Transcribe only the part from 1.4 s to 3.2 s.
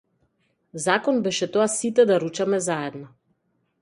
тоа сите да ручаме заедно.